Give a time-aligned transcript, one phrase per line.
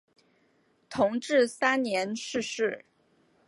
[0.89, 2.85] 同治三年逝世。